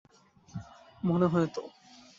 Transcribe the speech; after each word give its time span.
মনে 1.03 1.27
হয় 1.27 1.47
তো। 1.55 1.61